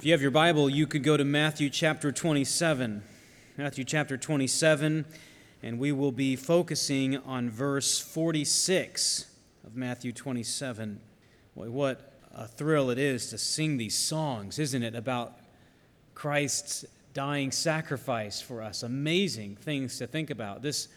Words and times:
If 0.00 0.06
you 0.06 0.12
have 0.12 0.22
your 0.22 0.30
Bible, 0.30 0.70
you 0.70 0.86
could 0.86 1.02
go 1.02 1.18
to 1.18 1.26
Matthew 1.26 1.68
chapter 1.68 2.10
27. 2.10 3.02
Matthew 3.58 3.84
chapter 3.84 4.16
27, 4.16 5.04
and 5.62 5.78
we 5.78 5.92
will 5.92 6.10
be 6.10 6.36
focusing 6.36 7.18
on 7.18 7.50
verse 7.50 8.00
46 8.00 9.26
of 9.62 9.76
Matthew 9.76 10.12
27. 10.12 11.02
Boy, 11.54 11.68
what 11.68 12.14
a 12.34 12.48
thrill 12.48 12.88
it 12.88 12.96
is 12.96 13.28
to 13.28 13.36
sing 13.36 13.76
these 13.76 13.94
songs, 13.94 14.58
isn't 14.58 14.82
it, 14.82 14.94
about 14.94 15.38
Christ's 16.14 16.86
dying 17.12 17.52
sacrifice 17.52 18.40
for 18.40 18.62
us. 18.62 18.82
Amazing 18.82 19.56
things 19.56 19.98
to 19.98 20.06
think 20.06 20.30
about. 20.30 20.62
This 20.62 20.88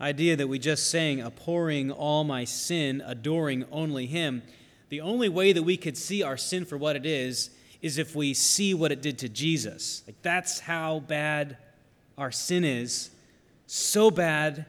idea 0.00 0.36
that 0.36 0.46
we 0.46 0.60
just 0.60 0.88
sang, 0.88 1.20
abhorring 1.20 1.90
all 1.90 2.22
my 2.22 2.44
sin, 2.44 3.02
adoring 3.04 3.64
only 3.72 4.06
Him. 4.06 4.40
The 4.88 5.00
only 5.00 5.28
way 5.28 5.52
that 5.52 5.64
we 5.64 5.76
could 5.76 5.96
see 5.96 6.22
our 6.22 6.36
sin 6.36 6.64
for 6.64 6.76
what 6.76 6.94
it 6.94 7.04
is 7.04 7.50
is 7.82 7.98
if 7.98 8.14
we 8.14 8.32
see 8.32 8.72
what 8.72 8.92
it 8.92 9.02
did 9.02 9.18
to 9.18 9.28
Jesus. 9.28 10.02
Like 10.06 10.22
that's 10.22 10.60
how 10.60 11.00
bad 11.00 11.58
our 12.16 12.30
sin 12.30 12.64
is. 12.64 13.10
So 13.66 14.10
bad, 14.10 14.66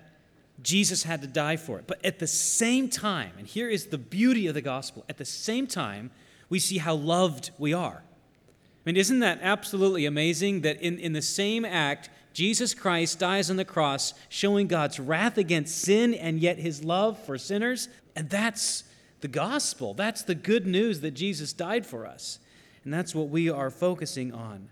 Jesus 0.62 1.04
had 1.04 1.22
to 1.22 1.28
die 1.28 1.58
for 1.58 1.78
it. 1.78 1.86
But 1.88 2.04
at 2.04 2.20
the 2.20 2.28
same 2.28 2.90
time, 2.90 3.32
and 3.38 3.48
here 3.48 3.70
is 3.70 3.88
the 3.88 3.98
beauty 3.98 4.48
of 4.48 4.56
the 4.56 4.62
gospel, 4.62 5.06
at 5.08 5.18
the 5.18 5.26
same 5.26 5.68
time, 5.68 6.10
we 6.50 6.60
see 6.60 6.80
how 6.80 6.96
loved 6.96 7.52
we 7.58 7.74
are. 7.74 8.04
I 8.04 8.82
mean, 8.86 8.98
isn't 8.98 9.20
that 9.20 9.40
absolutely 9.42 10.06
amazing 10.06 10.62
that 10.62 10.82
in, 10.82 11.00
in 11.00 11.14
the 11.14 11.22
same 11.22 11.64
act, 11.64 12.10
Jesus 12.34 12.74
Christ 12.74 13.20
dies 13.20 13.50
on 13.50 13.58
the 13.58 13.66
cross, 13.66 14.14
showing 14.28 14.68
God's 14.68 15.00
wrath 15.00 15.38
against 15.38 15.78
sin 15.78 16.14
and 16.14 16.40
yet 16.40 16.58
his 16.58 16.84
love 16.84 17.24
for 17.24 17.38
sinners? 17.38 17.90
And 18.16 18.30
that's 18.30 18.84
the 19.22 19.28
gospel. 19.28 19.94
That's 19.94 20.24
the 20.24 20.36
good 20.36 20.66
news 20.66 21.02
that 21.02 21.12
Jesus 21.12 21.54
died 21.54 21.86
for 21.86 22.06
us. 22.06 22.40
And 22.84 22.94
that's 22.94 23.16
what 23.16 23.30
we 23.30 23.50
are 23.50 23.70
focusing 23.70 24.34
on 24.34 24.70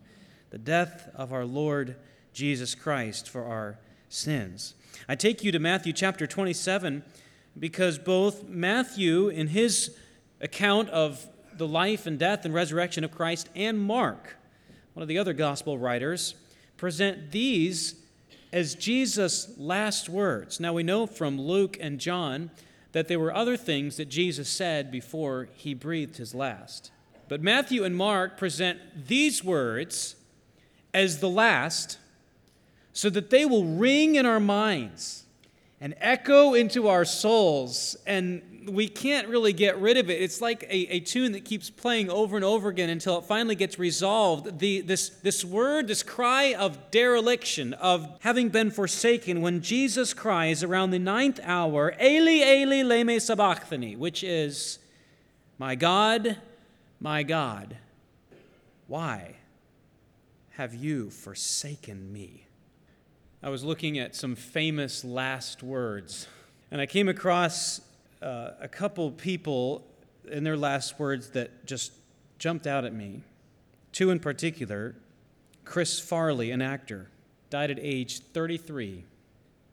the 0.50 0.58
death 0.58 1.10
of 1.16 1.32
our 1.32 1.46
Lord 1.46 1.96
Jesus 2.34 2.76
Christ 2.76 3.30
for 3.30 3.46
our 3.46 3.78
sins. 4.10 4.74
I 5.08 5.16
take 5.16 5.44
you 5.44 5.52
to 5.52 5.60
Matthew 5.60 5.94
chapter 5.94 6.28
27 6.28 7.04
because 7.58 7.98
both 7.98 8.48
Matthew, 8.48 9.30
in 9.30 9.48
his 9.48 9.96
account 10.42 10.90
of 10.90 11.26
the 11.58 11.68
life 11.68 12.06
and 12.06 12.18
death 12.20 12.46
and 12.46 12.54
resurrection 12.54 13.04
of 13.04 13.12
Christ, 13.12 13.50
and 13.56 13.80
Mark, 13.80 14.36
one 14.94 15.02
of 15.02 15.08
the 15.08 15.18
other 15.18 15.34
gospel 15.34 15.78
writers, 15.78 16.36
present 16.78 17.32
these 17.32 17.96
as 18.52 18.76
Jesus' 18.76 19.54
last 19.58 20.10
words. 20.10 20.60
Now 20.60 20.74
we 20.74 20.84
know 20.84 21.06
from 21.06 21.40
Luke 21.40 21.78
and 21.80 22.00
John 22.00 22.52
that 22.92 23.08
there 23.08 23.20
were 23.20 23.34
other 23.34 23.56
things 23.56 23.98
that 23.98 24.10
Jesus 24.10 24.50
said 24.50 24.92
before 24.92 25.48
he 25.54 25.74
breathed 25.74 26.18
his 26.18 26.36
last. 26.36 26.92
But 27.32 27.42
Matthew 27.42 27.86
and 27.86 27.96
Mark 27.96 28.36
present 28.38 29.08
these 29.08 29.42
words 29.42 30.18
as 30.94 31.22
the 31.22 31.30
last 31.30 31.98
so 32.92 33.10
that 33.10 33.30
they 33.30 33.46
will 33.46 33.64
ring 33.64 34.16
in 34.16 34.26
our 34.26 34.42
minds 34.42 35.24
and 35.80 35.96
echo 36.02 36.54
into 36.54 36.90
our 36.90 37.06
souls, 37.06 37.96
and 38.06 38.68
we 38.68 38.90
can't 38.90 39.30
really 39.30 39.54
get 39.54 39.80
rid 39.80 39.96
of 39.96 40.10
it. 40.10 40.22
It's 40.22 40.42
like 40.42 40.64
a, 40.64 40.76
a 40.96 41.00
tune 41.00 41.32
that 41.32 41.46
keeps 41.46 41.70
playing 41.70 42.10
over 42.10 42.36
and 42.36 42.44
over 42.44 42.68
again 42.68 42.90
until 42.90 43.20
it 43.20 43.24
finally 43.24 43.56
gets 43.56 43.80
resolved. 43.80 44.60
The, 44.60 44.82
this, 44.82 45.08
this 45.24 45.46
word, 45.46 45.88
this 45.88 46.04
cry 46.04 46.54
of 46.54 46.92
dereliction, 46.92 47.74
of 47.76 48.10
having 48.20 48.50
been 48.50 48.72
forsaken, 48.72 49.42
when 49.42 49.62
Jesus 49.62 50.14
cries 50.14 50.64
around 50.64 50.92
the 50.92 51.00
ninth 51.00 51.40
hour, 51.44 51.96
Eli, 51.98 52.44
Eli, 52.44 52.84
lema 52.84 53.22
sabachthani, 53.22 53.96
which 53.96 54.22
is, 54.22 54.80
My 55.58 55.76
God, 55.76 56.36
my 57.02 57.24
God, 57.24 57.76
why 58.86 59.38
have 60.52 60.76
you 60.76 61.10
forsaken 61.10 62.14
me? 62.14 62.46
I 63.42 63.50
was 63.50 63.64
looking 63.64 63.98
at 63.98 64.16
some 64.16 64.36
famous 64.36 65.04
last 65.04 65.64
words, 65.64 66.28
and 66.70 66.80
I 66.80 66.86
came 66.86 67.10
across 67.10 67.82
uh, 68.22 68.52
a 68.60 68.68
couple 68.68 69.10
people 69.10 69.84
in 70.30 70.44
their 70.44 70.56
last 70.56 71.00
words 71.00 71.32
that 71.32 71.66
just 71.66 71.92
jumped 72.38 72.68
out 72.68 72.86
at 72.86 72.94
me. 72.94 73.24
Two 73.92 74.12
in 74.12 74.20
particular 74.20 74.96
Chris 75.66 76.00
Farley, 76.00 76.52
an 76.52 76.62
actor, 76.62 77.10
died 77.50 77.72
at 77.72 77.80
age 77.82 78.20
33. 78.20 79.06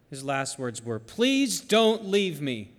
His 0.09 0.25
last 0.25 0.59
words 0.59 0.83
were, 0.83 0.99
Please 0.99 1.61
don't 1.61 2.07
leave 2.07 2.41
me. 2.41 2.71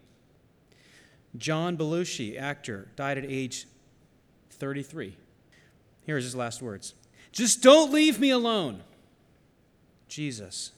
John 1.38 1.78
Belushi, 1.78 2.40
actor, 2.40 2.88
died 2.96 3.20
at 3.20 3.26
age 3.26 3.68
33. 4.60 5.16
Here's 6.06 6.24
his 6.24 6.36
last 6.36 6.62
words 6.62 6.94
Just 7.32 7.62
don't 7.62 7.92
leave 7.92 8.20
me 8.20 8.30
alone. 8.30 8.82
Jesus, 10.08 10.72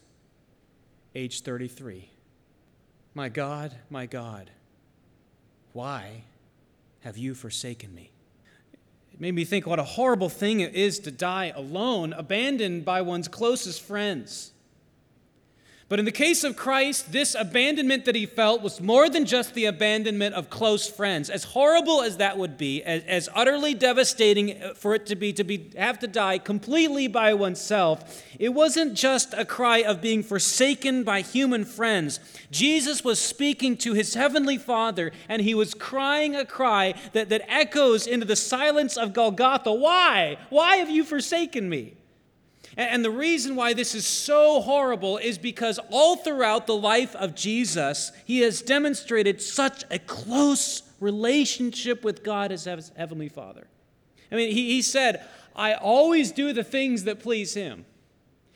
age 1.16 1.42
33. 1.42 2.10
My 3.14 3.30
God, 3.30 3.76
my 3.90 4.06
God, 4.06 4.52
why 5.74 6.24
have 7.02 7.18
you 7.18 7.34
forsaken 7.34 7.94
me? 7.94 8.12
It 9.14 9.20
made 9.20 9.36
me 9.36 9.46
think 9.46 9.66
what 9.66 9.80
a 9.80 9.84
horrible 9.84 10.30
thing 10.30 10.60
it 10.62 10.74
is 10.74 11.00
to 11.00 11.12
die 11.12 11.52
alone, 11.56 12.14
abandoned 12.14 12.86
by 12.86 13.02
one's 13.02 13.28
closest 13.28 13.82
friends. 13.82 14.52
But 15.92 16.00
in 16.00 16.06
the 16.06 16.12
case 16.14 16.46
of 16.46 16.56
Christ, 16.56 17.12
this 17.12 17.36
abandonment 17.38 18.06
that 18.06 18.16
he 18.16 18.26
felt 18.26 18.62
was 18.62 18.80
more 18.80 19.10
than 19.10 19.26
just 19.26 19.54
the 19.54 19.66
abandonment 19.66 20.36
of 20.36 20.50
close 20.50 20.90
friends. 20.90 21.30
As 21.30 21.44
horrible 21.44 22.02
as 22.02 22.16
that 22.16 22.38
would 22.38 22.58
be, 22.58 22.82
as, 22.82 23.04
as, 23.04 23.28
utterly 23.36 23.74
devastating 23.74 24.58
for 24.74 24.96
it 24.96 25.06
to 25.08 25.18
be 25.18 25.34
to 25.34 25.44
be 25.44 25.70
have 25.76 26.00
to 26.00 26.08
die 26.08 26.38
completely 26.38 27.10
by 27.10 27.34
oneself, 27.34 28.24
it 28.40 28.54
wasn't 28.54 28.94
just 28.94 29.34
a 29.34 29.44
cry 29.44 29.80
of 29.80 30.00
being 30.00 30.24
forsaken 30.24 31.04
by 31.04 31.20
human 31.20 31.66
friends. 31.66 32.22
Jesus 32.52 33.04
was 33.04 33.20
speaking 33.20 33.76
to 33.80 33.92
his 33.92 34.14
heavenly 34.14 34.58
Father, 34.58 35.12
and 35.28 35.42
he 35.42 35.54
was 35.54 35.74
crying 35.74 36.38
a 36.38 36.46
cry 36.46 36.94
that, 37.12 37.28
that 37.28 37.44
echoes 37.50 38.08
into 38.08 38.26
the 38.26 38.38
silence 38.38 38.96
of 38.96 39.12
Golgotha. 39.12 39.74
Why? 39.74 40.38
Why 40.50 40.78
have 40.78 40.90
you 40.90 41.04
forsaken 41.04 41.68
me? 41.68 41.96
And 42.78 43.04
the 43.04 43.12
reason 43.12 43.56
why 43.56 43.74
this 43.74 43.94
is 43.94 44.06
so 44.06 44.62
horrible 44.62 45.18
is 45.18 45.38
because 45.38 45.80
all 45.90 46.16
throughout 46.16 46.68
the 46.68 46.76
life 46.76 47.16
of 47.16 47.36
Jesus, 47.36 48.12
he 48.26 48.40
has 48.42 48.62
demonstrated 48.62 49.42
such 49.42 49.84
a 49.92 50.00
close 50.00 50.84
relationship 51.00 52.04
with 52.04 52.24
God 52.24 52.52
as 52.52 52.66
his 52.66 52.92
Heavenly 52.96 53.28
Father. 53.28 53.68
I 54.32 54.36
mean, 54.36 54.52
he, 54.52 54.74
he 54.74 54.82
said, 54.82 55.26
I 55.56 55.74
always 55.74 56.32
do 56.32 56.54
the 56.54 56.64
things 56.64 57.04
that 57.04 57.20
please 57.20 57.54
him. 57.54 57.86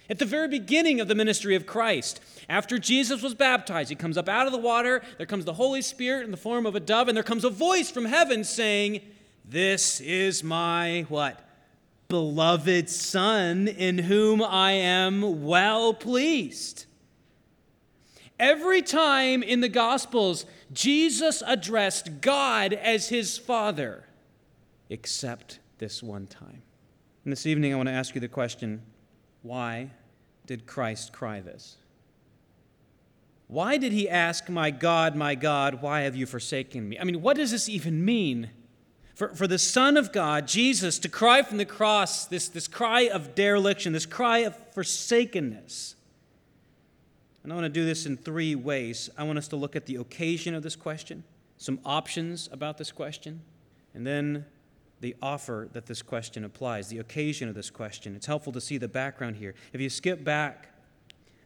At 0.10 0.20
the 0.20 0.26
very 0.26 0.48
beginning 0.48 1.00
of 1.02 1.08
the 1.08 1.16
ministry 1.16 1.56
of 1.56 1.66
Christ, 1.66 2.22
after 2.48 2.78
Jesus 2.78 3.24
was 3.24 3.34
baptized, 3.34 3.90
he 3.90 3.96
comes 3.96 4.18
up 4.18 4.30
out 4.30 4.46
of 4.46 4.54
the 4.54 4.60
water, 4.60 5.02
there 5.18 5.26
comes 5.26 5.46
the 5.46 5.54
Holy 5.54 5.82
Spirit 5.82 6.26
in 6.26 6.32
the 6.32 6.38
form 6.38 6.66
of 6.66 6.76
a 6.76 6.80
dove, 6.80 7.08
and 7.08 7.18
there 7.18 7.24
comes 7.24 7.44
a 7.44 7.50
voice 7.50 7.90
from 7.90 8.06
heaven 8.06 8.44
saying, 8.44 9.02
This 9.44 10.00
is 10.00 10.44
my 10.44 11.06
what? 11.10 11.45
Beloved 12.08 12.90
Son, 12.90 13.68
in 13.68 13.98
whom 13.98 14.42
I 14.44 14.74
am 14.74 15.44
well 15.44 15.94
pleased. 15.94 16.86
Every 18.40 18.82
time 18.82 19.44
in 19.44 19.62
the 19.62 19.70
Gospels, 19.70 20.46
Jesus 20.74 21.42
addressed 21.46 22.22
God 22.22 22.74
as 22.74 23.10
his 23.10 23.38
Father, 23.38 24.04
except 24.90 25.60
this 25.78 26.04
one 26.04 26.28
time. 26.28 26.62
And 27.24 27.32
this 27.32 27.46
evening, 27.46 27.74
I 27.74 27.78
want 27.78 27.88
to 27.88 27.94
ask 27.94 28.14
you 28.14 28.22
the 28.22 28.28
question 28.28 28.82
why 29.42 29.92
did 30.46 30.66
Christ 30.66 31.14
cry 31.14 31.40
this? 31.40 31.78
Why 33.48 33.78
did 33.78 33.92
he 33.92 34.10
ask, 34.10 34.50
My 34.50 34.72
God, 34.72 35.16
my 35.16 35.36
God, 35.36 35.82
why 35.82 36.02
have 36.02 36.16
you 36.16 36.26
forsaken 36.26 36.90
me? 36.90 37.00
I 37.00 37.04
mean, 37.04 37.22
what 37.22 37.38
does 37.38 37.52
this 37.52 37.70
even 37.70 38.04
mean? 38.04 38.50
For, 39.16 39.30
for 39.30 39.48
the 39.48 39.58
Son 39.58 39.96
of 39.96 40.12
God, 40.12 40.46
Jesus, 40.46 41.00
to 41.00 41.10
cry 41.10 41.42
from 41.42 41.58
the 41.58 41.66
cross 41.66 42.26
this, 42.26 42.50
this 42.50 42.68
cry 42.68 43.08
of 43.08 43.34
dereliction, 43.34 43.94
this 43.94 44.06
cry 44.06 44.40
of 44.40 44.56
forsakenness. 44.74 45.96
And 47.42 47.52
I 47.52 47.56
want 47.56 47.66
to 47.66 47.70
do 47.70 47.86
this 47.86 48.06
in 48.06 48.18
three 48.18 48.56
ways. 48.56 49.10
I 49.18 49.24
want 49.24 49.38
us 49.38 49.48
to 49.50 49.56
look 49.56 49.76
at 49.76 49.86
the 49.86 49.96
occasion 49.96 50.54
of 50.54 50.64
this 50.64 50.76
question, 50.76 51.24
some 51.58 51.80
options 51.86 52.50
about 52.52 52.78
this 52.78 52.92
question, 52.92 53.42
and 53.94 54.06
then 54.06 54.46
the 55.00 55.16
offer 55.22 55.70
that 55.72 55.86
this 55.86 56.02
question 56.02 56.44
applies, 56.44 56.90
the 56.90 57.00
occasion 57.00 57.48
of 57.48 57.56
this 57.56 57.70
question. 57.70 58.16
It's 58.16 58.26
helpful 58.26 58.52
to 58.52 58.62
see 58.62 58.78
the 58.78 58.88
background 58.88 59.38
here. 59.38 59.56
If 59.72 59.80
you 59.80 59.90
skip 59.90 60.26
back 60.26 60.70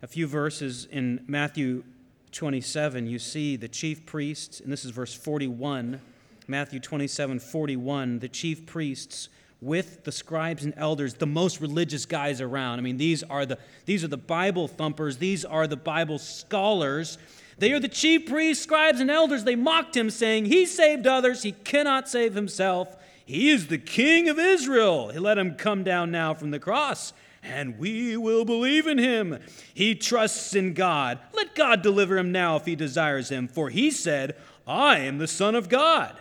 a 0.01 0.07
few 0.07 0.25
verses 0.25 0.88
in 0.89 1.24
Matthew 1.27 1.83
27, 2.31 3.06
you 3.06 3.19
see 3.19 3.57
the 3.57 3.68
chief 3.68 4.06
priests, 4.07 4.60
and 4.60 4.72
this 4.72 4.86
is 4.86 4.92
verse 4.92 5.13
41 5.13 6.01
Matthew 6.50 6.80
27 6.80 7.40
41, 7.40 8.19
the 8.19 8.28
chief 8.28 8.66
priests 8.66 9.30
with 9.62 10.04
the 10.04 10.12
scribes 10.12 10.66
and 10.66 10.74
elders, 10.78 11.13
the 11.13 11.28
most 11.28 11.62
religious 11.62 12.07
guys 12.07 12.42
around. 12.42 12.80
I 12.80 12.81
mean, 12.81 12.98
these 12.98 13.22
are 13.24 13.46
the, 13.46 13.60
these 13.86 14.04
are 14.04 14.07
the 14.07 14.18
Bible 14.18 14.68
thumpers, 14.68 15.18
these 15.18 15.46
are 15.46 15.68
the 15.68 15.78
Bible 15.78 16.18
scholars. 16.18 17.19
They 17.60 17.72
are 17.74 17.80
the 17.80 17.88
chief 17.88 18.28
priests, 18.28 18.63
scribes, 18.63 19.00
and 19.00 19.12
elders. 19.12 19.44
They 19.44 19.56
mocked 19.56 19.96
him, 19.96 20.10
saying, 20.10 20.46
He 20.46 20.66
saved 20.66 21.06
others, 21.06 21.44
he 21.44 21.51
cannot 21.51 22.10
save 22.10 22.34
himself. 22.34 22.96
He 23.25 23.51
is 23.51 23.68
the 23.68 23.78
King 23.78 24.28
of 24.28 24.40
Israel. 24.40 25.12
Let 25.13 25.38
him 25.38 25.54
come 25.54 25.84
down 25.84 26.10
now 26.10 26.34
from 26.34 26.50
the 26.50 26.57
cross, 26.57 27.13
and 27.44 27.78
we 27.78 28.18
will 28.18 28.44
believe 28.44 28.88
in 28.88 28.98
him. 28.98 29.38
He 29.72 29.94
trusts 29.94 30.56
in 30.56 30.74
God. 30.74 31.19
Let 31.34 31.54
God 31.54 31.84
deliver 31.84 32.18
him 32.18 32.31
now 32.31 32.56
if 32.56 32.66
he 32.66 32.75
desires 32.75 33.30
him, 33.30 33.48
for 33.48 33.69
he 33.69 33.92
said, 33.92 34.36
I 34.66 35.00
am 35.00 35.19
the 35.19 35.28
Son 35.28 35.54
of 35.54 35.69
God. 35.69 36.18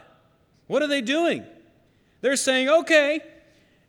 What 0.69 0.83
are 0.83 0.87
they 0.87 1.01
doing? 1.01 1.45
They're 2.21 2.37
saying, 2.37 2.69
okay, 2.69 3.21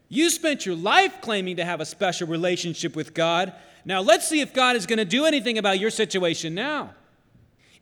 you 0.08 0.30
spent 0.32 0.66
your 0.66 0.76
life 0.76 1.22
claiming 1.22 1.58
to 1.58 1.66
have 1.66 1.82
a 1.82 1.86
special 1.86 2.28
relationship 2.28 2.96
with 2.96 3.14
God. 3.14 3.54
Now 3.86 4.02
let's 4.02 4.28
see 4.28 4.42
if 4.42 4.54
God 4.54 4.76
is 4.76 4.86
going 4.88 4.98
to 4.98 5.06
do 5.06 5.26
anything 5.26 5.58
about 5.58 5.80
your 5.80 5.92
situation 5.92 6.56
now. 6.56 6.96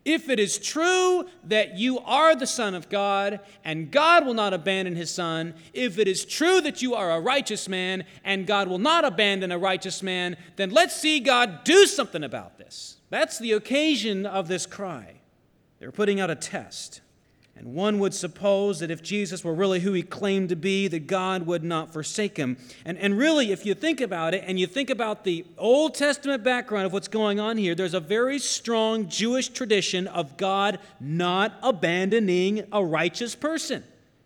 If 0.03 0.29
it 0.29 0.39
is 0.39 0.57
true 0.57 1.25
that 1.43 1.77
you 1.77 1.99
are 1.99 2.33
the 2.33 2.47
Son 2.47 2.75
of 2.75 2.87
God 2.87 3.41
and 3.65 3.91
God 3.91 4.25
will 4.25 4.33
not 4.33 4.53
abandon 4.53 4.95
his 4.95 5.11
Son, 5.11 5.53
if 5.73 5.99
it 5.99 6.07
is 6.07 6.23
true 6.23 6.61
that 6.61 6.81
you 6.81 6.95
are 6.95 7.11
a 7.11 7.19
righteous 7.19 7.67
man 7.67 8.05
and 8.23 8.47
God 8.47 8.69
will 8.69 8.77
not 8.77 9.03
abandon 9.03 9.51
a 9.51 9.57
righteous 9.57 10.01
man, 10.01 10.37
then 10.55 10.69
let's 10.69 10.95
see 10.95 11.19
God 11.19 11.65
do 11.65 11.85
something 11.85 12.23
about 12.23 12.57
this. 12.57 12.97
That's 13.09 13.37
the 13.37 13.51
occasion 13.51 14.25
of 14.25 14.47
this 14.47 14.65
cry. 14.65 15.15
They're 15.79 15.91
putting 15.91 16.21
out 16.21 16.29
a 16.29 16.35
test. 16.35 17.01
And 17.57 17.73
one 17.73 17.97
would 17.99 18.13
suppose 18.13 18.79
that 18.79 18.91
if 18.91 19.01
Jesus 19.01 19.43
were 19.43 19.53
really 19.53 19.79
who 19.79 19.91
he 19.93 20.03
claimed 20.03 20.49
to 20.49 20.55
be, 20.55 20.87
that 20.89 21.07
God 21.07 21.47
would 21.47 21.63
not 21.63 21.91
forsake 21.91 22.37
him. 22.37 22.55
And, 22.85 22.99
and 22.99 23.17
really, 23.17 23.51
if 23.51 23.65
you 23.65 23.73
think 23.73 23.99
about 23.99 24.35
it 24.35 24.43
and 24.45 24.59
you 24.59 24.67
think 24.67 24.91
about 24.91 25.23
the 25.23 25.43
Old 25.57 25.95
Testament 25.95 26.43
background 26.43 26.85
of 26.85 26.93
what's 26.93 27.07
going 27.07 27.39
on 27.39 27.57
here, 27.57 27.73
there's 27.73 27.95
a 27.95 27.99
very 27.99 28.37
strong 28.37 29.09
Jewish 29.09 29.49
tradition 29.49 30.05
of 30.05 30.37
God 30.37 30.77
not 30.99 31.53
abandoning 31.63 32.63
a 32.71 32.85
righteous 32.85 33.33
person. 33.33 33.83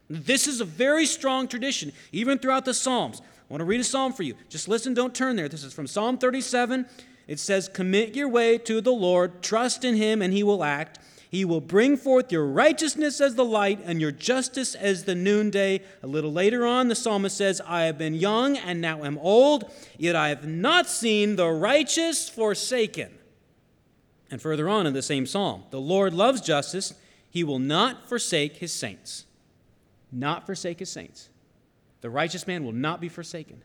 This 0.09 0.45
is 0.45 0.59
a 0.59 0.65
very 0.65 1.05
strong 1.05 1.47
tradition, 1.47 1.93
even 2.11 2.37
throughout 2.37 2.65
the 2.65 2.73
Psalms. 2.73 3.21
I 3.21 3.53
want 3.53 3.61
to 3.61 3.65
read 3.65 3.79
a 3.79 3.85
psalm 3.85 4.11
for 4.11 4.23
you. 4.23 4.35
Just 4.49 4.67
listen, 4.67 4.93
don't 4.93 5.15
turn 5.15 5.37
there. 5.37 5.47
This 5.47 5.63
is 5.63 5.73
from 5.73 5.87
Psalm 5.87 6.17
37. 6.17 6.85
It 7.27 7.39
says, 7.39 7.69
Commit 7.69 8.13
your 8.13 8.27
way 8.27 8.57
to 8.57 8.81
the 8.81 8.91
Lord, 8.91 9.41
trust 9.41 9.85
in 9.85 9.95
him, 9.95 10.21
and 10.21 10.33
he 10.33 10.43
will 10.43 10.65
act. 10.65 10.99
He 11.31 11.45
will 11.45 11.61
bring 11.61 11.95
forth 11.95 12.29
your 12.29 12.45
righteousness 12.45 13.21
as 13.21 13.35
the 13.35 13.45
light 13.45 13.79
and 13.85 14.01
your 14.01 14.11
justice 14.11 14.75
as 14.75 15.05
the 15.05 15.15
noonday. 15.15 15.79
A 16.03 16.07
little 16.07 16.33
later 16.33 16.65
on, 16.65 16.89
the 16.89 16.93
psalmist 16.93 17.37
says, 17.37 17.61
I 17.65 17.83
have 17.83 17.97
been 17.97 18.15
young 18.15 18.57
and 18.57 18.81
now 18.81 19.05
am 19.05 19.17
old, 19.17 19.71
yet 19.97 20.13
I 20.13 20.27
have 20.27 20.45
not 20.45 20.89
seen 20.89 21.37
the 21.37 21.47
righteous 21.47 22.27
forsaken. 22.27 23.17
And 24.29 24.41
further 24.41 24.67
on 24.67 24.85
in 24.85 24.93
the 24.93 25.01
same 25.01 25.25
psalm, 25.25 25.63
the 25.69 25.79
Lord 25.79 26.13
loves 26.13 26.41
justice. 26.41 26.93
He 27.29 27.45
will 27.45 27.59
not 27.59 28.09
forsake 28.09 28.57
his 28.57 28.73
saints. 28.73 29.23
Not 30.11 30.45
forsake 30.45 30.79
his 30.79 30.91
saints. 30.91 31.29
The 32.01 32.09
righteous 32.09 32.45
man 32.45 32.65
will 32.65 32.73
not 32.73 32.99
be 32.99 33.07
forsaken. 33.07 33.63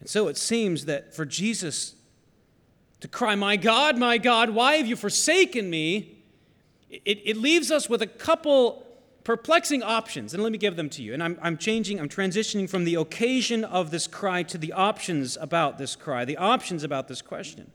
And 0.00 0.08
so 0.08 0.28
it 0.28 0.38
seems 0.38 0.86
that 0.86 1.14
for 1.14 1.26
Jesus 1.26 1.94
to 3.00 3.08
cry, 3.08 3.34
My 3.34 3.56
God, 3.58 3.98
my 3.98 4.16
God, 4.16 4.48
why 4.48 4.76
have 4.76 4.86
you 4.86 4.96
forsaken 4.96 5.68
me? 5.68 6.13
It, 7.04 7.20
it 7.24 7.36
leaves 7.36 7.70
us 7.70 7.88
with 7.88 8.02
a 8.02 8.06
couple 8.06 8.86
perplexing 9.24 9.82
options, 9.82 10.34
and 10.34 10.42
let 10.42 10.52
me 10.52 10.58
give 10.58 10.76
them 10.76 10.90
to 10.90 11.02
you. 11.02 11.14
And 11.14 11.22
I'm, 11.22 11.38
I'm 11.42 11.56
changing, 11.56 11.98
I'm 11.98 12.10
transitioning 12.10 12.68
from 12.68 12.84
the 12.84 12.94
occasion 12.94 13.64
of 13.64 13.90
this 13.90 14.06
cry 14.06 14.42
to 14.44 14.58
the 14.58 14.72
options 14.72 15.38
about 15.40 15.78
this 15.78 15.96
cry, 15.96 16.24
the 16.24 16.36
options 16.36 16.84
about 16.84 17.08
this 17.08 17.22
question. 17.22 17.70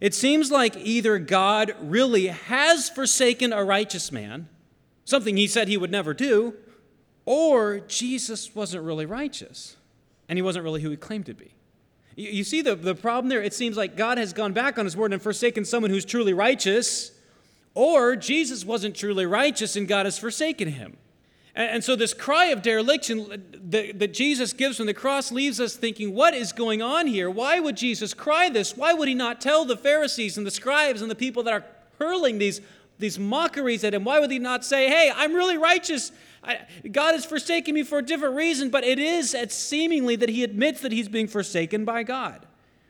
It 0.00 0.14
seems 0.14 0.50
like 0.50 0.76
either 0.76 1.18
God 1.18 1.74
really 1.80 2.26
has 2.26 2.88
forsaken 2.88 3.52
a 3.52 3.64
righteous 3.64 4.12
man, 4.12 4.48
something 5.04 5.36
he 5.36 5.48
said 5.48 5.68
he 5.68 5.78
would 5.78 5.90
never 5.90 6.14
do, 6.14 6.54
or 7.24 7.80
Jesus 7.80 8.54
wasn't 8.54 8.84
really 8.84 9.06
righteous, 9.06 9.76
and 10.28 10.36
he 10.36 10.42
wasn't 10.42 10.64
really 10.64 10.82
who 10.82 10.90
he 10.90 10.96
claimed 10.96 11.26
to 11.26 11.34
be. 11.34 11.52
You, 12.14 12.30
you 12.30 12.44
see 12.44 12.60
the, 12.60 12.76
the 12.76 12.94
problem 12.94 13.28
there? 13.28 13.42
It 13.42 13.54
seems 13.54 13.76
like 13.76 13.96
God 13.96 14.18
has 14.18 14.34
gone 14.34 14.52
back 14.52 14.78
on 14.78 14.84
his 14.84 14.96
word 14.96 15.12
and 15.14 15.20
forsaken 15.20 15.64
someone 15.64 15.90
who's 15.90 16.04
truly 16.04 16.34
righteous 16.34 17.12
or 17.78 18.16
Jesus 18.16 18.64
wasn't 18.64 18.96
truly 18.96 19.24
righteous 19.24 19.76
and 19.76 19.86
God 19.86 20.04
has 20.04 20.18
forsaken 20.18 20.66
him. 20.66 20.96
And, 21.54 21.82
so, 21.84 21.94
this 21.94 22.12
cry 22.12 22.46
of 22.46 22.60
dereliction 22.60 23.42
that, 23.70 24.12
Jesus 24.12 24.52
gives 24.52 24.76
from 24.76 24.86
the 24.86 24.94
cross 24.94 25.30
leaves 25.30 25.60
us 25.60 25.76
thinking, 25.76 26.12
what 26.12 26.34
is 26.34 26.52
going 26.52 26.82
on 26.82 27.06
here? 27.06 27.30
Why 27.30 27.60
would 27.60 27.76
Jesus 27.76 28.14
cry 28.14 28.48
this? 28.48 28.76
Why 28.76 28.94
would 28.94 29.06
he 29.06 29.14
not 29.14 29.40
tell 29.40 29.64
the 29.64 29.76
Pharisees 29.76 30.36
and 30.36 30.46
the 30.46 30.50
scribes 30.50 31.02
and 31.02 31.10
the 31.10 31.16
people 31.16 31.44
that 31.44 31.52
are 31.52 31.64
hurling 32.00 32.38
these, 32.38 32.60
these 32.98 33.16
mockeries 33.16 33.84
at 33.84 33.94
him? 33.94 34.04
Why 34.04 34.18
would 34.18 34.32
he 34.32 34.40
not 34.40 34.64
say, 34.64 34.88
hey, 34.88 35.12
I'm 35.14 35.32
really 35.32 35.56
righteous? 35.56 36.10
I, 36.42 36.66
God 36.90 37.14
has 37.14 37.24
forsaken 37.24 37.74
me 37.74 37.84
for 37.84 37.98
a 37.98 38.02
different 38.02 38.34
reason, 38.34 38.70
but 38.70 38.82
it 38.82 38.98
is 38.98 39.36
seemingly 39.50 40.16
that 40.16 40.28
he 40.28 40.42
admits 40.42 40.80
that 40.80 40.90
he's 40.90 41.08
being 41.08 41.28
forsaken 41.28 41.84
by 41.84 42.02
God. 42.02 42.46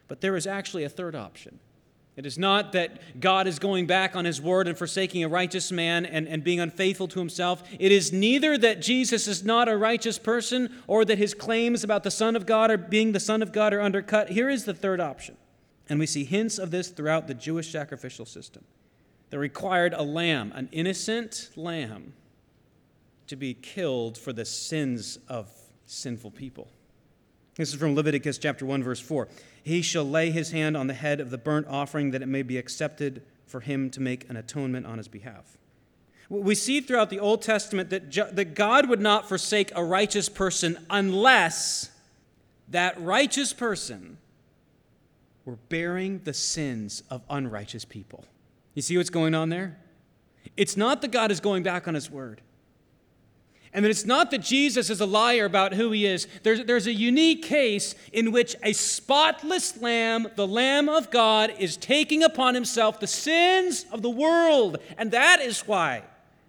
But 0.08 0.22
there 0.22 0.36
is 0.36 0.46
actually 0.46 0.84
a 0.84 0.90
third 0.90 1.14
option. 1.14 1.58
It 2.18 2.26
is 2.26 2.36
not 2.36 2.72
that 2.72 3.20
God 3.20 3.46
is 3.46 3.60
going 3.60 3.86
back 3.86 4.16
on 4.16 4.24
his 4.24 4.42
word 4.42 4.66
and 4.66 4.76
forsaking 4.76 5.22
a 5.22 5.28
righteous 5.28 5.70
man 5.70 6.04
and, 6.04 6.26
and 6.26 6.42
being 6.42 6.58
unfaithful 6.58 7.06
to 7.06 7.20
himself. 7.20 7.62
It 7.78 7.92
is 7.92 8.12
neither 8.12 8.58
that 8.58 8.82
Jesus 8.82 9.28
is 9.28 9.44
not 9.44 9.68
a 9.68 9.76
righteous 9.76 10.18
person 10.18 10.82
or 10.88 11.04
that 11.04 11.16
his 11.16 11.32
claims 11.32 11.84
about 11.84 12.02
the 12.02 12.10
Son 12.10 12.34
of 12.34 12.44
God 12.44 12.72
or 12.72 12.76
being 12.76 13.12
the 13.12 13.20
Son 13.20 13.40
of 13.40 13.52
God 13.52 13.72
are 13.72 13.80
undercut. 13.80 14.30
Here 14.30 14.50
is 14.50 14.64
the 14.64 14.74
third 14.74 14.98
option. 14.98 15.36
And 15.88 16.00
we 16.00 16.06
see 16.06 16.24
hints 16.24 16.58
of 16.58 16.72
this 16.72 16.88
throughout 16.88 17.28
the 17.28 17.34
Jewish 17.34 17.70
sacrificial 17.70 18.26
system. 18.26 18.64
that 19.30 19.38
required 19.38 19.94
a 19.94 20.02
lamb, 20.02 20.50
an 20.56 20.68
innocent 20.72 21.50
lamb, 21.54 22.14
to 23.28 23.36
be 23.36 23.54
killed 23.54 24.18
for 24.18 24.32
the 24.32 24.44
sins 24.44 25.20
of 25.28 25.48
sinful 25.86 26.32
people. 26.32 26.68
This 27.58 27.70
is 27.70 27.74
from 27.74 27.94
Leviticus 27.94 28.38
chapter 28.38 28.64
1, 28.64 28.82
verse 28.82 29.00
4 29.00 29.28
he 29.62 29.82
shall 29.82 30.04
lay 30.04 30.30
his 30.30 30.52
hand 30.52 30.78
on 30.78 30.86
the 30.86 30.94
head 30.94 31.20
of 31.20 31.28
the 31.28 31.36
burnt 31.36 31.66
offering 31.68 32.12
that 32.12 32.22
it 32.22 32.28
may 32.28 32.42
be 32.42 32.56
accepted 32.56 33.20
for 33.44 33.60
him 33.60 33.90
to 33.90 34.00
make 34.00 34.28
an 34.30 34.36
atonement 34.36 34.86
on 34.86 34.96
his 34.96 35.08
behalf. 35.08 35.58
We 36.30 36.54
see 36.54 36.80
throughout 36.80 37.10
the 37.10 37.20
Old 37.20 37.42
Testament 37.42 37.90
that, 37.90 38.10
that 38.34 38.54
God 38.54 38.88
would 38.88 39.00
not 39.00 39.28
forsake 39.28 39.70
a 39.74 39.84
righteous 39.84 40.30
person 40.30 40.78
unless 40.88 41.90
that 42.68 42.98
righteous 43.00 43.52
person 43.52 44.16
were 45.44 45.56
bearing 45.68 46.20
the 46.24 46.34
sins 46.34 47.02
of 47.10 47.22
unrighteous 47.28 47.84
people. 47.84 48.24
You 48.74 48.80
see 48.80 48.96
what's 48.96 49.10
going 49.10 49.34
on 49.34 49.48
there? 49.48 49.78
It's 50.56 50.76
not 50.76 51.02
that 51.02 51.10
God 51.10 51.30
is 51.30 51.40
going 51.40 51.62
back 51.62 51.88
on 51.88 51.94
his 51.94 52.10
word. 52.10 52.40
And 53.72 53.84
that 53.84 53.90
it's 53.90 54.06
not 54.06 54.30
that 54.30 54.38
Jesus 54.38 54.88
is 54.88 55.00
a 55.00 55.06
liar 55.06 55.44
about 55.44 55.74
who 55.74 55.90
he 55.90 56.06
is. 56.06 56.26
There's, 56.42 56.64
there's 56.64 56.86
a 56.86 56.92
unique 56.92 57.42
case 57.42 57.94
in 58.12 58.32
which 58.32 58.56
a 58.62 58.72
spotless 58.72 59.80
lamb, 59.80 60.28
the 60.36 60.46
Lamb 60.46 60.88
of 60.88 61.10
God, 61.10 61.52
is 61.58 61.76
taking 61.76 62.22
upon 62.22 62.54
himself 62.54 62.98
the 62.98 63.06
sins 63.06 63.84
of 63.92 64.00
the 64.00 64.10
world. 64.10 64.78
And 64.96 65.10
that 65.10 65.40
is 65.40 65.60
why, 65.60 66.02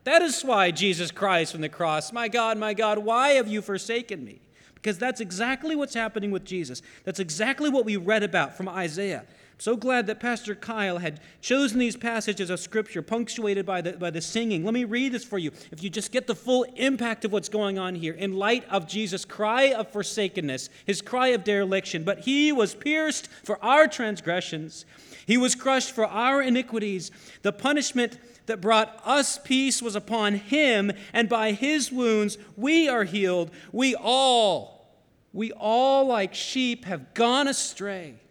that 0.06 0.22
is 0.22 0.44
why 0.44 0.72
Jesus 0.72 1.12
cries 1.12 1.52
from 1.52 1.62
the 1.62 1.70
cross, 1.70 2.14
My 2.14 2.30
God, 2.30 2.58
my 2.58 2.74
God, 2.74 3.00
why 3.00 3.32
have 3.32 3.48
you 3.48 3.62
forsaken 3.62 4.24
me? 4.24 4.40
Because 4.76 4.98
that's 4.98 5.20
exactly 5.20 5.76
what's 5.76 5.94
happening 5.94 6.32
with 6.32 6.46
Jesus. 6.46 6.82
That's 7.04 7.20
exactly 7.20 7.70
what 7.70 7.84
we 7.84 7.98
read 7.98 8.24
about 8.24 8.56
from 8.56 8.70
Isaiah. 8.70 9.26
So 9.60 9.76
glad 9.76 10.08
that 10.08 10.22
Pastor 10.22 10.56
Kyle 10.56 11.00
had 11.00 11.20
chosen 11.42 11.80
these 11.80 11.98
passages 11.98 12.50
of 12.50 12.62
Scripture 12.62 13.02
punctuated 13.02 13.66
by 13.66 13.82
the, 13.82 13.92
by 13.92 14.10
the 14.10 14.22
singing. 14.22 14.64
Let 14.64 14.74
me 14.74 14.86
read 14.86 15.12
this 15.12 15.26
for 15.26 15.38
you. 15.38 15.52
If 15.70 15.84
you 15.84 15.90
just 15.90 16.14
get 16.14 16.28
the 16.28 16.36
full 16.36 16.64
impact 16.78 17.26
of 17.26 17.34
what's 17.34 17.50
going 17.50 17.78
on 17.78 17.96
here, 17.96 18.14
in 18.14 18.38
light 18.38 18.64
of 18.70 18.88
Jesus' 18.88 19.26
cry 19.26 19.74
of 19.74 19.92
forsakenness, 19.92 20.70
his 20.86 21.02
cry 21.02 21.28
of 21.30 21.44
dereliction, 21.44 22.06
but 22.06 22.20
he 22.20 22.54
was 22.54 22.74
pierced 22.74 23.28
for 23.44 23.62
our 23.62 23.86
transgressions, 23.86 24.86
he 25.28 25.36
was 25.36 25.56
crushed 25.56 25.92
for 25.92 26.06
our 26.06 26.42
iniquities. 26.42 27.12
The 27.42 27.52
punishment 27.52 28.18
that 28.46 28.62
brought 28.62 29.02
us 29.04 29.40
peace 29.44 29.82
was 29.82 29.94
upon 29.94 30.36
him, 30.36 30.94
and 31.12 31.28
by 31.28 31.52
his 31.52 31.92
wounds 31.92 32.38
we 32.56 32.88
are 32.88 33.04
healed. 33.04 33.52
We 33.74 33.94
all, 33.94 34.96
we 35.34 35.52
all 35.52 36.06
like 36.08 36.34
sheep 36.34 36.86
have 36.86 37.14
gone 37.14 37.50
astray. 37.50 38.22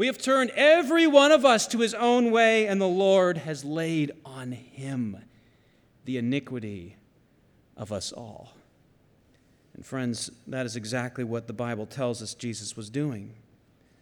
We 0.00 0.06
have 0.06 0.16
turned 0.16 0.48
every 0.52 1.06
one 1.06 1.30
of 1.30 1.44
us 1.44 1.66
to 1.66 1.80
his 1.80 1.92
own 1.92 2.30
way, 2.30 2.66
and 2.66 2.80
the 2.80 2.88
Lord 2.88 3.36
has 3.36 3.66
laid 3.66 4.12
on 4.24 4.50
him 4.52 5.18
the 6.06 6.16
iniquity 6.16 6.96
of 7.76 7.92
us 7.92 8.10
all. 8.10 8.54
And, 9.74 9.84
friends, 9.84 10.30
that 10.46 10.64
is 10.64 10.74
exactly 10.74 11.22
what 11.22 11.48
the 11.48 11.52
Bible 11.52 11.84
tells 11.84 12.22
us 12.22 12.32
Jesus 12.32 12.78
was 12.78 12.88
doing. 12.88 13.34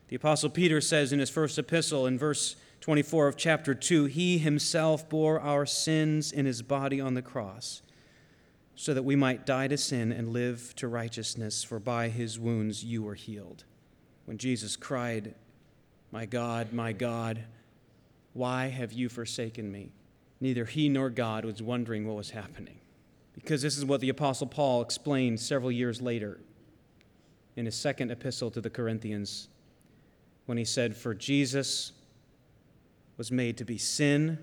The 0.07 0.15
Apostle 0.15 0.51
Peter 0.51 0.81
says 0.81 1.13
in 1.13 1.19
his 1.19 1.31
first 1.31 1.59
epistle, 1.59 2.07
in 2.07 2.17
verse 2.17 2.55
24 2.81 3.27
of 3.27 3.37
chapter 3.37 3.75
2, 3.75 4.05
He 4.05 4.39
himself 4.39 5.09
bore 5.09 5.41
our 5.41 5.67
sins 5.67 6.31
in 6.31 6.47
his 6.47 6.63
body 6.63 7.01
on 7.01 7.15
the 7.15 7.23
cross, 7.23 7.83
so 8.77 8.95
that 8.95 9.03
we 9.03 9.17
might 9.17 9.45
die 9.45 9.67
to 9.67 9.77
sin 9.77 10.13
and 10.13 10.33
live 10.33 10.77
to 10.77 10.87
righteousness, 10.87 11.65
for 11.65 11.81
by 11.81 12.09
his 12.09 12.39
wounds 12.39 12.85
you 12.85 13.03
were 13.03 13.17
healed. 13.17 13.65
When 14.27 14.39
Jesus 14.39 14.77
cried, 14.77 15.35
my 16.11 16.27
God, 16.27 16.73
my 16.73 16.93
God, 16.93 17.45
why 18.33 18.69
have 18.69 18.93
you 18.93 19.09
forsaken 19.09 19.71
me? 19.71 19.91
Neither 20.41 20.65
he 20.65 20.89
nor 20.89 21.11
God 21.11 21.45
was 21.45 21.61
wondering 21.61 22.07
what 22.07 22.17
was 22.17 22.31
happening 22.31 22.79
Because 23.35 23.61
this 23.61 23.77
is 23.77 23.85
what 23.85 24.01
the 24.01 24.09
Apostle 24.09 24.47
Paul 24.47 24.83
explained 24.83 25.41
several 25.41 25.73
years 25.73 26.01
later 26.01 26.39
in 27.57 27.67
his 27.67 27.75
second 27.75 28.11
epistle 28.11 28.51
to 28.53 28.61
the 28.61 28.71
Corinthians 28.71 29.49
when 30.47 30.57
he 30.59 30.65
said, 30.65 30.97
For 30.97 31.15
Jesus 31.15 31.93
was 33.17 33.33
made 33.33 33.59
to 33.59 33.65
be 33.65 33.77
sin, 33.79 34.39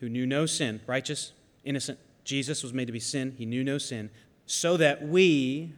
who 0.00 0.08
knew 0.08 0.26
no 0.26 0.46
sin, 0.46 0.80
righteous, 0.86 1.32
innocent. 1.64 1.98
Jesus 2.24 2.62
was 2.62 2.72
made 2.72 2.86
to 2.86 2.92
be 2.92 3.00
sin, 3.00 3.34
he 3.36 3.46
knew 3.46 3.62
no 3.62 3.78
sin, 3.78 4.10
so 4.46 4.76
that 4.78 5.06
we 5.06 5.72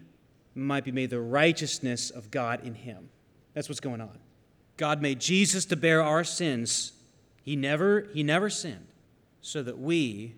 might 0.54 0.84
be 0.84 0.92
made 0.92 1.10
the 1.10 1.20
righteousness 1.20 2.10
of 2.10 2.30
God 2.30 2.64
in 2.64 2.74
him. 2.74 3.10
That's 3.54 3.68
what's 3.68 3.80
going 3.80 4.00
on. 4.00 4.18
God 4.78 5.02
made 5.02 5.20
Jesus 5.20 5.66
to 5.66 5.76
bear 5.76 6.02
our 6.02 6.24
sins. 6.24 6.92
He 7.42 7.56
never, 7.56 8.08
he 8.14 8.22
never 8.22 8.48
sinned, 8.48 8.86
so 9.42 9.62
that 9.62 9.78
we 9.78 10.34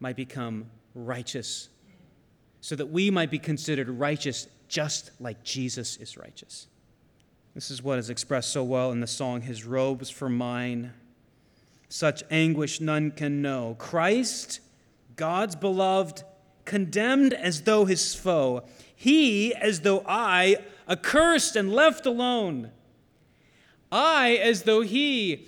might 0.00 0.16
become 0.16 0.66
righteous, 0.94 1.68
so 2.60 2.76
that 2.76 2.86
we 2.86 3.10
might 3.10 3.30
be 3.30 3.38
considered 3.38 3.88
righteous 3.88 4.48
just 4.68 5.12
like 5.20 5.42
Jesus 5.42 5.96
is 5.96 6.18
righteous. 6.18 6.66
This 7.54 7.70
is 7.70 7.82
what 7.82 7.98
is 7.98 8.10
expressed 8.10 8.50
so 8.50 8.62
well 8.62 8.92
in 8.92 9.00
the 9.00 9.06
song, 9.06 9.40
His 9.40 9.64
robes 9.64 10.10
for 10.10 10.28
mine. 10.28 10.92
Such 11.88 12.22
anguish 12.30 12.80
none 12.80 13.12
can 13.12 13.40
know. 13.40 13.76
Christ, 13.78 14.60
God's 15.16 15.56
beloved, 15.56 16.22
condemned 16.64 17.32
as 17.32 17.62
though 17.62 17.86
his 17.86 18.14
foe. 18.14 18.62
He 18.94 19.54
as 19.54 19.80
though 19.80 20.04
I, 20.06 20.58
accursed 20.86 21.56
and 21.56 21.72
left 21.72 22.04
alone. 22.04 22.72
I 23.90 24.36
as 24.36 24.62
though 24.62 24.82
he, 24.82 25.46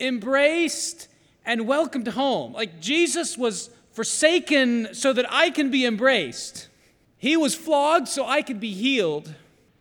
embraced 0.00 1.08
and 1.44 1.66
welcomed 1.66 2.08
home. 2.08 2.52
Like 2.52 2.80
Jesus 2.80 3.36
was 3.36 3.70
forsaken 3.92 4.88
so 4.92 5.12
that 5.12 5.26
I 5.30 5.50
can 5.50 5.70
be 5.70 5.84
embraced. 5.84 6.68
He 7.16 7.36
was 7.36 7.54
flogged 7.54 8.08
so 8.08 8.26
I 8.26 8.42
could 8.42 8.60
be 8.60 8.72
healed. 8.72 9.34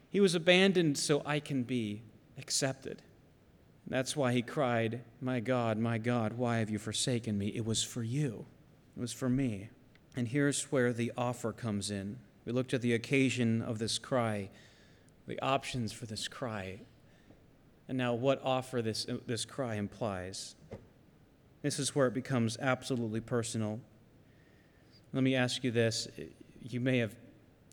He 0.09 0.19
was 0.19 0.33
abandoned 0.33 0.97
so 0.97 1.21
I 1.25 1.39
can 1.39 1.63
be 1.63 2.01
accepted. 2.37 3.01
That's 3.85 4.15
why 4.15 4.33
he 4.33 4.41
cried, 4.41 5.01
My 5.21 5.39
God, 5.39 5.77
my 5.77 5.97
God, 5.97 6.33
why 6.33 6.57
have 6.57 6.69
you 6.69 6.79
forsaken 6.79 7.37
me? 7.37 7.47
It 7.47 7.65
was 7.65 7.83
for 7.83 8.03
you, 8.03 8.45
it 8.95 8.99
was 8.99 9.13
for 9.13 9.29
me. 9.29 9.69
And 10.15 10.27
here's 10.27 10.63
where 10.71 10.93
the 10.93 11.11
offer 11.15 11.53
comes 11.53 11.91
in. 11.91 12.17
We 12.43 12.51
looked 12.51 12.73
at 12.73 12.81
the 12.81 12.93
occasion 12.93 13.61
of 13.61 13.77
this 13.77 13.99
cry, 13.99 14.49
the 15.27 15.39
options 15.41 15.93
for 15.93 16.07
this 16.07 16.27
cry, 16.27 16.79
and 17.87 17.97
now 17.97 18.13
what 18.13 18.41
offer 18.43 18.81
this, 18.81 19.07
this 19.25 19.45
cry 19.45 19.75
implies. 19.75 20.55
This 21.61 21.79
is 21.79 21.95
where 21.95 22.07
it 22.07 22.13
becomes 22.13 22.57
absolutely 22.59 23.21
personal. 23.21 23.79
Let 25.13 25.23
me 25.23 25.35
ask 25.35 25.63
you 25.63 25.71
this. 25.71 26.07
You 26.61 26.79
may 26.79 26.99
have 26.99 27.15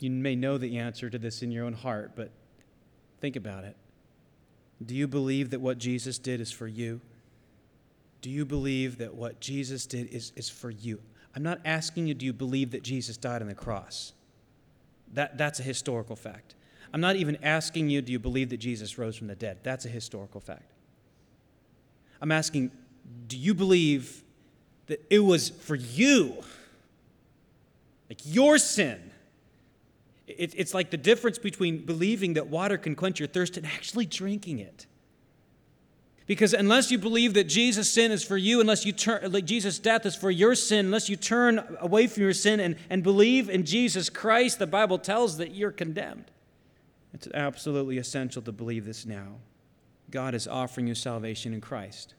you 0.00 0.10
may 0.10 0.36
know 0.36 0.58
the 0.58 0.78
answer 0.78 1.08
to 1.08 1.18
this 1.18 1.42
in 1.42 1.50
your 1.50 1.64
own 1.64 1.72
heart, 1.72 2.12
but 2.14 2.30
think 3.20 3.36
about 3.36 3.64
it. 3.64 3.76
Do 4.84 4.94
you 4.94 5.06
believe 5.06 5.50
that 5.50 5.60
what 5.60 5.78
Jesus 5.78 6.18
did 6.18 6.40
is 6.40 6.50
for 6.52 6.66
you? 6.66 7.00
Do 8.20 8.28
you 8.28 8.44
believe 8.44 8.98
that 8.98 9.14
what 9.14 9.40
Jesus 9.40 9.86
did 9.86 10.08
is, 10.08 10.32
is 10.36 10.48
for 10.48 10.70
you? 10.70 11.00
I'm 11.34 11.42
not 11.42 11.60
asking 11.64 12.06
you, 12.06 12.14
do 12.14 12.26
you 12.26 12.32
believe 12.32 12.70
that 12.72 12.82
Jesus 12.82 13.16
died 13.16 13.42
on 13.42 13.48
the 13.48 13.54
cross? 13.54 14.12
That, 15.12 15.38
that's 15.38 15.60
a 15.60 15.62
historical 15.62 16.16
fact. 16.16 16.53
I'm 16.94 17.00
not 17.00 17.16
even 17.16 17.38
asking 17.42 17.90
you, 17.90 18.00
do 18.02 18.12
you 18.12 18.20
believe 18.20 18.50
that 18.50 18.58
Jesus 18.58 18.96
rose 18.98 19.16
from 19.16 19.26
the 19.26 19.34
dead? 19.34 19.58
That's 19.64 19.84
a 19.84 19.88
historical 19.88 20.40
fact. 20.40 20.70
I'm 22.20 22.30
asking, 22.30 22.70
do 23.26 23.36
you 23.36 23.52
believe 23.52 24.22
that 24.86 25.04
it 25.10 25.18
was 25.18 25.50
for 25.50 25.74
you? 25.74 26.36
Like 28.08 28.20
your 28.24 28.58
sin. 28.58 29.10
It, 30.28 30.54
it's 30.56 30.72
like 30.72 30.90
the 30.90 30.96
difference 30.96 31.36
between 31.36 31.78
believing 31.84 32.34
that 32.34 32.46
water 32.46 32.78
can 32.78 32.94
quench 32.94 33.18
your 33.18 33.26
thirst 33.26 33.56
and 33.56 33.66
actually 33.66 34.06
drinking 34.06 34.60
it. 34.60 34.86
Because 36.28 36.54
unless 36.54 36.92
you 36.92 36.98
believe 36.98 37.34
that 37.34 37.48
Jesus' 37.48 37.90
sin 37.90 38.12
is 38.12 38.22
for 38.22 38.36
you, 38.36 38.60
unless 38.60 38.86
you 38.86 38.92
turn, 38.92 39.32
like 39.32 39.46
Jesus' 39.46 39.80
death 39.80 40.06
is 40.06 40.14
for 40.14 40.30
your 40.30 40.54
sin, 40.54 40.86
unless 40.86 41.08
you 41.08 41.16
turn 41.16 41.76
away 41.80 42.06
from 42.06 42.22
your 42.22 42.32
sin 42.32 42.60
and, 42.60 42.76
and 42.88 43.02
believe 43.02 43.50
in 43.50 43.64
Jesus 43.64 44.08
Christ, 44.08 44.60
the 44.60 44.66
Bible 44.68 45.00
tells 45.00 45.38
that 45.38 45.56
you're 45.56 45.72
condemned. 45.72 46.30
It's 47.14 47.28
absolutely 47.32 47.96
essential 47.96 48.42
to 48.42 48.52
believe 48.52 48.84
this 48.84 49.06
now. 49.06 49.36
God 50.10 50.34
is 50.34 50.46
offering 50.46 50.88
you 50.88 50.94
salvation 50.94 51.54
in 51.54 51.60
Christ. 51.60 52.14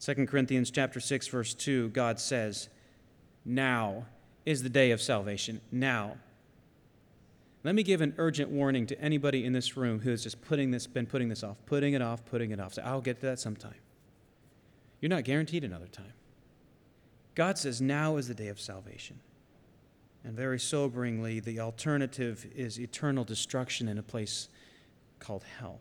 2 0.00 0.26
Corinthians 0.26 0.70
chapter 0.70 1.00
6 1.00 1.26
verse 1.28 1.54
2 1.54 1.88
God 1.88 2.20
says, 2.20 2.68
"Now 3.44 4.06
is 4.44 4.62
the 4.62 4.68
day 4.68 4.90
of 4.92 5.00
salvation. 5.00 5.60
Now 5.72 6.18
let 7.64 7.74
me 7.74 7.82
give 7.82 8.00
an 8.00 8.14
urgent 8.18 8.50
warning 8.50 8.86
to 8.86 9.00
anybody 9.00 9.44
in 9.44 9.52
this 9.52 9.76
room 9.76 9.98
who 10.00 10.10
has 10.10 10.22
just 10.22 10.40
putting 10.40 10.70
this, 10.70 10.86
been 10.86 11.06
putting 11.06 11.28
this 11.28 11.42
off, 11.42 11.56
putting 11.66 11.94
it 11.94 12.02
off, 12.02 12.24
putting 12.24 12.52
it 12.52 12.60
off. 12.60 12.74
So 12.74 12.82
I'll 12.82 13.00
get 13.00 13.18
to 13.20 13.26
that 13.26 13.40
sometime. 13.40 13.74
You're 15.00 15.08
not 15.08 15.24
guaranteed 15.24 15.64
another 15.64 15.88
time. 15.88 16.12
God 17.34 17.58
says 17.58 17.80
now 17.80 18.18
is 18.18 18.28
the 18.28 18.34
day 18.34 18.46
of 18.46 18.60
salvation. 18.60 19.18
And 20.26 20.34
very 20.34 20.58
soberingly, 20.58 21.42
the 21.42 21.60
alternative 21.60 22.46
is 22.56 22.80
eternal 22.80 23.22
destruction 23.22 23.86
in 23.86 23.96
a 23.96 24.02
place 24.02 24.48
called 25.20 25.44
hell. 25.60 25.78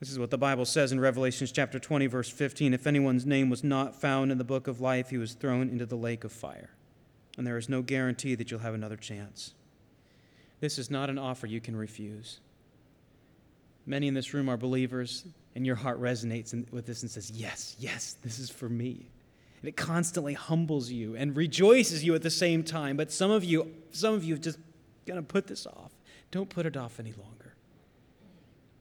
This 0.00 0.10
is 0.10 0.18
what 0.18 0.30
the 0.30 0.38
Bible 0.38 0.64
says 0.64 0.90
in 0.90 0.98
Revelations 0.98 1.52
chapter 1.52 1.78
20, 1.78 2.06
verse 2.06 2.30
15. 2.30 2.72
If 2.72 2.86
anyone's 2.86 3.26
name 3.26 3.50
was 3.50 3.62
not 3.62 3.94
found 3.94 4.32
in 4.32 4.38
the 4.38 4.44
book 4.44 4.68
of 4.68 4.80
life, 4.80 5.10
he 5.10 5.18
was 5.18 5.34
thrown 5.34 5.68
into 5.68 5.84
the 5.84 5.96
lake 5.96 6.24
of 6.24 6.32
fire. 6.32 6.70
And 7.36 7.46
there 7.46 7.58
is 7.58 7.68
no 7.68 7.82
guarantee 7.82 8.34
that 8.36 8.50
you'll 8.50 8.60
have 8.60 8.72
another 8.72 8.96
chance. 8.96 9.52
This 10.60 10.78
is 10.78 10.90
not 10.90 11.10
an 11.10 11.18
offer 11.18 11.46
you 11.46 11.60
can 11.60 11.76
refuse. 11.76 12.40
Many 13.84 14.08
in 14.08 14.14
this 14.14 14.32
room 14.32 14.48
are 14.48 14.56
believers, 14.56 15.26
and 15.54 15.66
your 15.66 15.76
heart 15.76 16.00
resonates 16.00 16.54
with 16.72 16.86
this 16.86 17.02
and 17.02 17.10
says, 17.10 17.30
Yes, 17.30 17.76
yes, 17.78 18.16
this 18.22 18.38
is 18.38 18.48
for 18.48 18.70
me. 18.70 19.10
And 19.64 19.70
it 19.70 19.78
constantly 19.78 20.34
humbles 20.34 20.90
you 20.90 21.16
and 21.16 21.34
rejoices 21.34 22.04
you 22.04 22.14
at 22.14 22.20
the 22.20 22.28
same 22.28 22.64
time. 22.64 22.98
But 22.98 23.10
some 23.10 23.30
of 23.30 23.42
you, 23.42 23.72
some 23.92 24.12
of 24.12 24.22
you 24.22 24.34
have 24.34 24.42
just 24.42 24.58
going 25.06 25.16
to 25.16 25.26
put 25.26 25.46
this 25.46 25.66
off. 25.66 25.90
Don't 26.30 26.50
put 26.50 26.66
it 26.66 26.76
off 26.76 27.00
any 27.00 27.14
longer. 27.14 27.54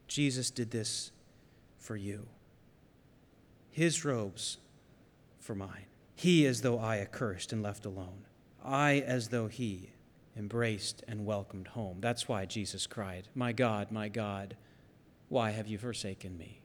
Jesus 0.10 0.52
did 0.52 0.72
this 0.72 1.14
for 1.78 1.96
you. 1.96 2.28
His 3.72 4.04
robes 4.04 4.58
for 5.40 5.56
mine. 5.56 5.86
He 6.16 6.46
as 6.46 6.64
though 6.64 6.80
I 6.80 6.98
accursed 6.98 7.54
and 7.54 7.64
left 7.64 7.86
alone. 7.86 8.26
I 8.62 9.06
as 9.08 9.30
though 9.30 9.48
he 9.48 9.94
embraced 10.36 11.02
and 11.08 11.26
welcomed 11.26 11.70
home. 11.70 12.00
That's 12.02 12.28
why 12.28 12.44
Jesus 12.44 12.88
cried, 12.88 13.30
My 13.34 13.54
God, 13.54 13.90
my 13.90 14.10
God, 14.10 14.58
why 15.30 15.52
have 15.52 15.68
you 15.68 15.78
forsaken 15.78 16.38
me? 16.38 16.60